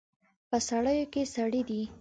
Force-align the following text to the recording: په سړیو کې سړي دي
په 0.49 0.57
سړیو 0.67 1.05
کې 1.13 1.23
سړي 1.35 1.61
دي 1.69 1.81